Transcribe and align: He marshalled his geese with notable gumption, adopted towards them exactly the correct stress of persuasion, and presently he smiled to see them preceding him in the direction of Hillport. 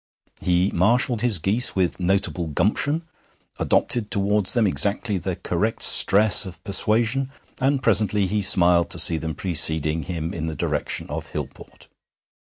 He 0.41 0.71
marshalled 0.73 1.21
his 1.21 1.37
geese 1.37 1.75
with 1.75 1.99
notable 1.99 2.47
gumption, 2.47 3.05
adopted 3.59 4.09
towards 4.09 4.53
them 4.53 4.65
exactly 4.65 5.19
the 5.19 5.35
correct 5.35 5.83
stress 5.83 6.43
of 6.47 6.63
persuasion, 6.63 7.29
and 7.61 7.83
presently 7.83 8.25
he 8.25 8.41
smiled 8.41 8.89
to 8.89 8.97
see 8.97 9.17
them 9.17 9.35
preceding 9.35 10.01
him 10.01 10.33
in 10.33 10.47
the 10.47 10.55
direction 10.55 11.05
of 11.07 11.33
Hillport. 11.33 11.87